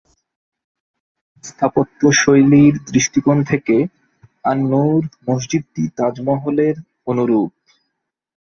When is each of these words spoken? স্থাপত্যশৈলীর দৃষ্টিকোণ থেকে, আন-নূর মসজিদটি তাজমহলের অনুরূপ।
স্থাপত্যশৈলীর 1.43 2.73
দৃষ্টিকোণ 2.87 3.37
থেকে, 3.43 3.75
আন-নূর 4.43 5.01
মসজিদটি 5.27 5.83
তাজমহলের 5.97 6.75
অনুরূপ। 7.07 7.49